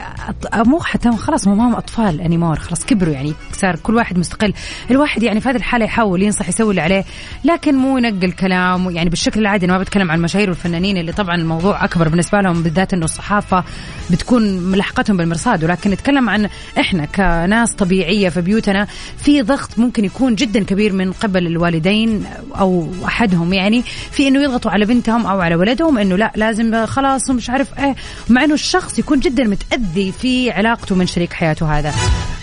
مو 0.55 0.79
حتى 0.79 1.11
خلاص 1.11 1.47
مو 1.47 1.53
هم 1.53 1.75
أطفال 1.75 2.21
أنيمور 2.21 2.59
خلاص 2.59 2.85
كبروا 2.85 3.13
يعني 3.13 3.33
صار 3.51 3.75
كل 3.75 3.95
واحد 3.95 4.17
مستقل. 4.17 4.53
الواحد 4.91 5.23
يعني 5.23 5.41
في 5.41 5.49
هذه 5.49 5.55
الحالة 5.55 5.85
يحاول 5.85 6.23
ينصح 6.23 6.49
يسوي 6.49 6.69
اللي 6.69 6.81
عليه 6.81 7.05
لكن 7.43 7.75
مو 7.75 7.97
ينقل 7.97 8.31
كلام 8.31 8.89
يعني 8.89 9.09
بالشكل 9.09 9.39
العادي 9.39 9.65
أنا 9.65 9.73
ما 9.73 9.79
بتكلم 9.79 10.11
عن 10.11 10.17
المشاهير 10.17 10.49
والفنانين 10.49 10.97
اللي 10.97 11.11
طبعا 11.11 11.35
الموضوع 11.35 11.83
أكبر 11.85 12.07
بالنسبة 12.07 12.41
لهم 12.41 12.63
بالذات 12.63 12.93
أنه 12.93 13.05
الصحافة 13.05 13.63
بتكون 14.11 14.59
ملحقتهم 14.59 15.17
بالمرصاد. 15.17 15.63
ولكن 15.63 15.89
نتكلم 15.91 16.29
عن 16.29 16.49
إحنا 16.79 17.05
كناس 17.05 17.73
طبيعية 17.73 18.29
في 18.29 18.41
بيوتنا. 18.63 18.87
في 19.17 19.41
ضغط 19.41 19.79
ممكن 19.79 20.05
يكون 20.05 20.35
جدا 20.35 20.63
كبير 20.63 20.93
من 20.93 21.11
قبل 21.11 21.47
الوالدين 21.47 22.25
أو 22.59 22.87
أحدهم 23.05 23.53
يعني 23.53 23.83
في 24.11 24.27
أنه 24.27 24.43
يضغطوا 24.43 24.71
على 24.71 24.85
بنتهم 24.85 25.25
أو 25.25 25.41
على 25.41 25.55
ولدهم 25.55 25.97
أنه 25.97 26.15
لا 26.15 26.31
لازم 26.35 26.85
خلاص 26.85 27.29
مش 27.29 27.49
عارف 27.49 27.79
إيه 27.79 27.95
مع 28.29 28.43
أنه 28.43 28.53
الشخص 28.53 28.99
يكون 28.99 29.19
جدا 29.19 29.43
متأذي 29.43 30.11
في 30.11 30.51
علاقته 30.51 30.95
من 30.95 31.07
شريك 31.07 31.33
حياته 31.33 31.79
هذا. 31.79 31.93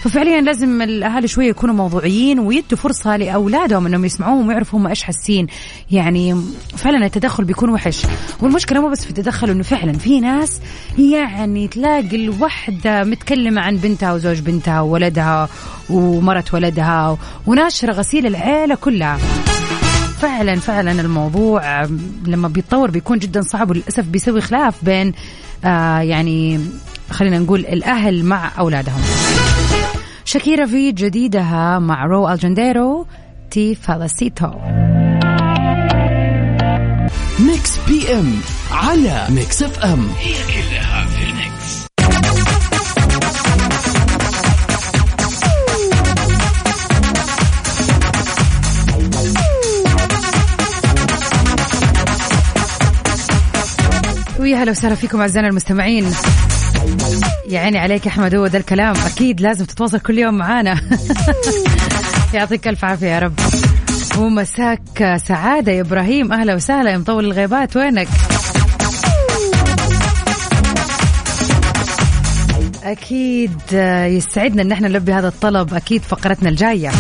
ففعليا 0.02 0.40
لازم 0.40 0.82
الأهالي 0.82 1.28
شوية 1.28 1.49
يكونوا 1.49 1.75
موضوعيين 1.75 2.39
ويدوا 2.39 2.78
فرصة 2.78 3.17
لأولادهم 3.17 3.86
إنهم 3.86 4.04
يسمعوهم 4.04 4.49
ويعرفوا 4.49 4.78
هم 4.78 4.86
إيش 4.86 5.02
حاسين. 5.02 5.47
يعني 5.91 6.43
فعلا 6.76 7.06
التدخل 7.06 7.45
بيكون 7.45 7.71
وحش. 7.71 8.02
والمشكلة 8.41 8.80
مو 8.80 8.89
بس 8.89 9.04
في 9.04 9.10
التدخل 9.10 9.50
إنه 9.50 9.63
فعلا 9.63 9.93
في 9.93 10.21
ناس 10.21 10.60
يعني 10.99 11.69
تلاقي 11.69 12.17
الوحدة 12.17 13.04
متكلمة 13.04 13.60
عن 13.60 13.76
بنتها 13.76 14.13
وزوج 14.13 14.41
بنتها 14.41 14.80
وولدها 14.80 15.49
ومرت 15.91 16.54
ولدها 16.54 17.19
وناشرة 17.47 17.93
غسيل 17.93 18.26
العيلة 18.26 18.75
كلها. 18.75 19.19
فعلا 20.21 20.56
فعلا 20.60 21.00
الموضوع 21.00 21.84
لما 22.26 22.49
بيتطور 22.49 22.91
بيكون 22.91 23.19
جدا 23.19 23.41
صعب 23.41 23.71
وللأسف 23.71 24.04
بيسوي 24.04 24.41
خلاف 24.41 24.84
بين 24.84 25.13
آه 25.65 25.99
يعني 26.00 26.60
خلينا 27.10 27.38
نقول 27.38 27.60
الأهل 27.60 28.25
مع 28.25 28.50
أولادهم. 28.58 29.00
شاكيرا 30.25 30.66
في 30.66 30.92
جديدها 30.92 31.78
مع 31.78 32.06
راو 32.06 32.28
أليخاندرو 32.28 33.06
تي 33.50 33.75
فيليسيتو. 33.75 34.50
ميكس 37.38 37.78
PM 37.89 38.34
على 38.73 39.26
ميكس 39.28 39.62
FM. 39.63 40.08
هي 40.18 40.32
كلها 40.32 41.06
في 41.06 41.23
الميكس 41.30 41.86
ويا 54.38 54.56
هلا 54.56 54.70
وسهلا 54.70 54.94
فيكم 54.94 55.20
أعزائنا 55.20 55.49
المستمعين. 55.49 56.12
يا 57.49 57.61
عيني 57.61 57.78
عليك 57.78 58.06
يا 58.06 58.11
أحمد 58.11 58.35
هو 58.35 58.47
ده 58.47 58.59
الكلام. 58.59 58.95
أكيد 59.06 59.41
لازم 59.41 59.65
تتواصل 59.65 60.00
كل 60.00 60.19
يوم 60.19 60.35
معانا. 60.35 60.80
يعطيك 62.35 62.69
ألف 62.69 62.85
عافية 62.85 63.06
يا 63.06 63.19
رب. 63.19 63.41
ومساك 64.19 65.17
سعادة 65.28 65.73
يا 65.73 65.80
إبراهيم. 65.80 66.33
أهلا 66.33 66.54
وسهلا. 66.54 66.91
يا 66.91 66.99
مطول 66.99 67.25
الغيبات 67.25 67.76
وينك؟ 67.76 68.09
أكيد 72.85 73.52
يسعدنا 74.17 74.63
أن 74.63 74.73
إحنا 74.73 74.89
نلبي 74.89 75.13
هذا 75.13 75.28
الطلب. 75.28 75.75
أكيد 75.75 76.02
فقرتنا 76.02 76.49
الجاية. 76.49 76.91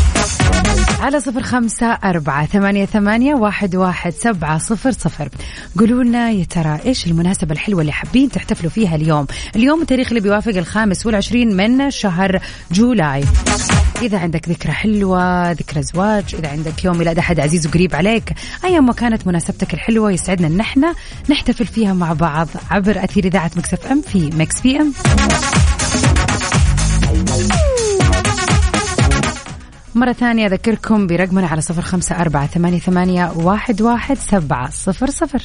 على 1.00 1.20
صفر 1.20 1.42
خمسة 1.42 1.86
أربعة 1.86 2.46
ثمانية, 2.46 2.84
ثمانية 2.84 3.34
واحد, 3.34 3.76
واحد 3.76 4.12
سبعة 4.12 4.58
صفر 4.58 4.90
صفر. 4.90 5.28
قولوا 5.78 6.02
لنا 6.02 6.30
يا 6.30 6.44
ترى 6.44 6.78
إيش 6.86 7.06
المناسبة 7.06 7.52
الحلوة 7.52 7.80
اللي 7.80 7.92
حابين 7.92 8.30
تحتفلوا 8.30 8.70
فيها 8.70 8.96
اليوم؟ 8.96 9.26
اليوم 9.56 9.82
التاريخ 9.82 10.08
اللي 10.08 10.20
بيوافق 10.20 10.56
الخامس 10.56 11.06
والعشرين 11.06 11.56
من 11.56 11.90
شهر 11.90 12.40
July. 12.72 13.24
إذا 14.02 14.18
عندك 14.18 14.48
ذكرى 14.48 14.72
حلوة 14.72 15.52
ذكرى 15.52 15.82
زواج 15.82 16.34
إذا 16.34 16.48
عندك 16.48 16.84
يوم 16.84 16.98
ميلاد 16.98 17.18
أحد 17.18 17.40
عزيز 17.40 17.66
وقريب 17.66 17.94
عليك 17.94 18.32
أيا 18.64 18.80
ما 18.80 18.92
كانت 18.92 19.26
مناسبتك 19.26 19.74
الحلوة 19.74 20.12
يسعدنا 20.12 20.46
أن 20.46 20.60
إحنا 20.60 20.94
نحتفل 21.30 21.66
فيها 21.66 21.92
مع 21.92 22.12
بعض 22.12 22.48
عبر 22.70 23.04
أثير 23.04 23.24
إذاعة 23.24 23.50
ميكس 23.56 23.86
FM 23.86 24.02
في 24.02 24.30
ميكس 24.36 24.60
PM. 24.60 24.92
مرة 29.94 30.12
ثانية 30.12 30.46
أذكركم 30.46 31.06
برقمنا 31.06 31.46
على 31.46 31.60
صفر 31.60 31.82
خمسة 31.82 32.20
أربعة 32.20 32.46
ثمانية, 32.78 33.32
واحد, 33.36 33.82
واحد 33.82 34.16
سبعة 34.16 34.70
صفر 34.70 35.10
صفر. 35.10 35.44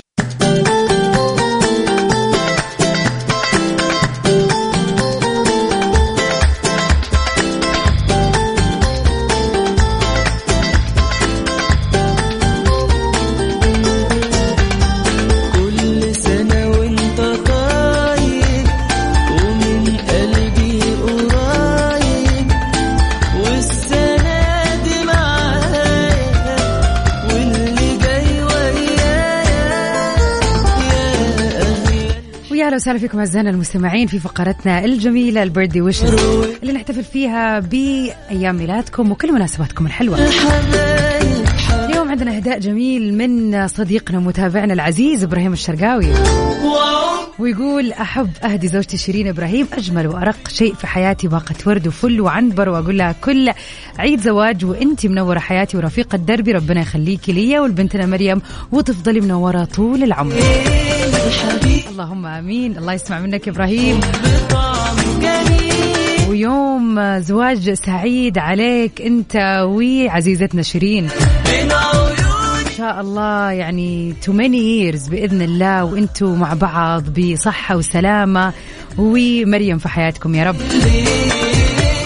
أهلا 32.76 32.84
وسهلا 32.84 33.00
فيكم 33.00 33.20
أعزائنا 33.20 33.50
المستمعين 33.50 34.08
في 34.08 34.20
فقرتنا 34.20 34.86
الجميلة 34.86 35.44
البيردي 35.44 35.82
ويشز 35.82 36.14
اللي 36.62 36.74
نحتفل 36.74 37.04
فيها 37.04 37.60
بأيام 37.60 38.56
ميلادكم 38.56 39.12
وكل 39.12 39.34
مناسباتكم 39.34 39.86
الحلوة. 39.86 40.18
اليوم 41.72 42.10
عندنا 42.10 42.36
أهداء 42.36 42.60
جميل 42.60 43.18
من 43.18 43.68
صديقنا 43.68 44.18
ومتابعنا 44.18 44.74
العزيز 44.74 45.24
إبراهيم 45.24 45.54
الشرقاوي. 45.54 46.06
ويقول 47.40 47.92
أحب 47.92 48.30
أهدي 48.44 48.68
زوجتي 48.68 48.98
شيرين 48.98 49.28
إبراهيم 49.28 49.68
أجمل 49.74 50.08
وأرق 50.08 50.48
شيء 50.48 50.74
في 50.74 50.88
حياتي 50.88 51.28
باقة 51.28 51.56
ورد 51.68 51.88
وفل 51.88 52.22
وعنبر 52.22 52.70
وأقول 52.70 52.98
لها 52.98 53.16
كل 53.22 53.52
عيد 54.00 54.22
زواج 54.22 54.66
وانت 54.66 55.06
منورة 55.06 55.40
حياتي 55.40 55.78
ورفيقة 55.78 56.18
دربي 56.18 56.52
ربنا 56.52 56.82
يخليكي 56.82 57.32
لي 57.32 57.60
ولبنتنا 57.60 58.06
مريم 58.06 58.42
وتفضلي 58.72 59.22
منورة 59.22 59.64
طول 59.64 60.04
العمر. 60.04 60.36
اللهم 61.90 62.26
آمين. 62.26 62.78
الله 62.78 62.94
يسمع 62.94 63.20
منك 63.20 63.48
إبراهيم. 63.48 64.00
ويوم 66.30 67.20
زواج 67.20 67.74
سعيد 67.74 68.38
عليك 68.38 69.02
أنت 69.02 69.36
وعزيزتنا 69.66 70.62
شيرين. 70.62 71.10
إن 72.66 72.78
شاء 72.78 73.02
الله 73.02 73.52
يعني 73.52 74.14
تو 74.24 74.34
ماني 74.34 74.58
ييرز 74.58 75.08
بإذن 75.08 75.42
الله 75.42 75.84
وأنتم 75.84 76.40
مع 76.40 76.54
بعض 76.54 77.04
بصحة 77.20 77.78
وسلامة 77.78 78.54
ومريم 78.98 79.78
في 79.78 79.90
حياتكم 79.90 80.36
يا 80.36 80.44
رب. 80.44 80.56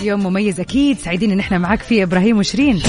يوم 0.04 0.24
مميز 0.24 0.60
أكيد. 0.60 0.98
سعيدين 1.00 1.32
إن 1.32 1.40
إحنا 1.40 1.58
معك 1.58 1.82
فيه 1.82 2.04
إبراهيم 2.04 2.38
وشيرين. 2.38 2.82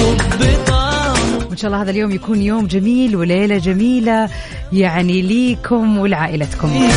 وإن 1.50 1.56
شاء 1.56 1.70
الله 1.70 1.82
هذا 1.82 1.90
اليوم 1.90 2.10
يكون 2.10 2.42
يوم 2.42 2.66
جميل 2.66 3.16
وليلة 3.16 3.58
جميلة 3.58 4.28
يعني 4.72 5.22
ليكم 5.22 5.98
ولعائلتكم. 5.98 6.88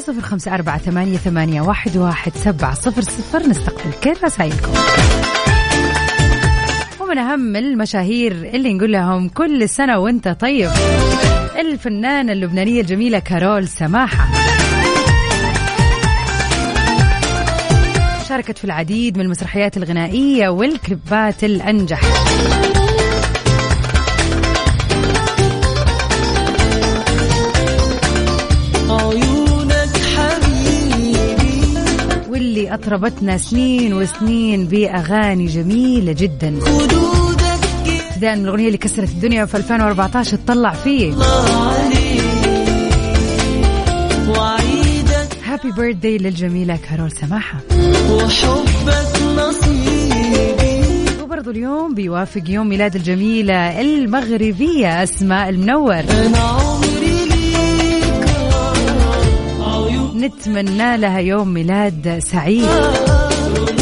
صفر 0.00 0.20
خمسة 0.20 0.54
أربعة 0.54 0.78
ثمانية, 0.78 1.16
ثمانية 1.16 1.60
واحد, 1.60 1.96
واحد 1.96 2.32
سبعة 2.34 2.74
صفر 2.74 3.02
صفر 3.02 3.48
نستقبل 3.48 3.92
كل 4.04 4.14
رسائلكم. 4.24 4.72
ومن 7.00 7.18
أهم 7.18 7.56
المشاهير 7.56 8.32
اللي 8.32 8.74
نقول 8.74 8.92
لهم 8.92 9.28
كل 9.28 9.68
سنة 9.68 9.98
وأنت 9.98 10.28
طيب 10.28 10.70
الفنانة 11.60 12.32
اللبنانية 12.32 12.80
الجميلة 12.80 13.18
كارول 13.18 13.68
سماحة. 13.68 14.28
شاركت 18.30 18.58
في 18.58 18.64
العديد 18.64 19.18
من 19.18 19.24
المسرحيات 19.24 19.76
الغنائية 19.76 20.48
والكليبات 20.48 21.44
الأنجح. 21.44 22.00
واللي 32.30 32.74
أطربتنا 32.74 33.38
سنين 33.38 33.94
وسنين 33.94 34.66
بأغاني 34.66 35.46
جميلة 35.46 36.12
جدا. 36.12 36.58
ابتداء 38.10 38.36
من 38.36 38.44
الأغنية 38.44 38.66
اللي 38.66 38.78
كسرت 38.78 39.08
الدنيا 39.08 39.44
في 39.44 39.56
2014 39.56 40.36
تطلع 40.36 40.72
فيه. 40.72 41.14
هابي 45.60 45.72
بيرثدي 45.72 46.18
للجميلة 46.18 46.78
كارول 46.90 47.12
سماحة. 47.12 47.60
وحبك 48.10 49.22
نصيبي. 49.36 51.22
وبرضو 51.22 51.50
اليوم 51.50 51.94
بيوافق 51.94 52.42
يوم 52.48 52.68
ميلاد 52.68 52.96
الجميلة 52.96 53.80
المغربية 53.80 55.02
أسماء 55.02 55.48
المنور. 55.48 55.98
أنا 55.98 56.38
عمري 56.38 57.24
ليك. 57.30 58.24
نتمنى 60.16 60.96
لها 60.96 61.18
يوم 61.18 61.48
ميلاد 61.48 62.18
سعيد. 62.18 63.09